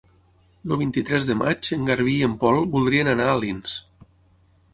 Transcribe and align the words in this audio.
El 0.69 0.73
vint-i-tres 0.81 1.27
de 1.31 1.35
maig 1.41 1.69
en 1.77 1.85
Garbí 1.91 2.15
i 2.15 2.25
en 2.29 2.35
Pol 2.45 2.59
voldrien 2.73 3.13
anar 3.13 3.29
a 3.29 3.37
Alins. 3.37 3.79